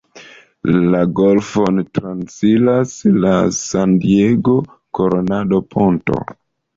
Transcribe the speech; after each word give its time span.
La 0.93 0.99
golfon 1.17 1.75
transiras 1.97 2.93
la 3.25 3.33
San-Diego–Coronado 3.57 5.61
Ponto. 5.77 6.17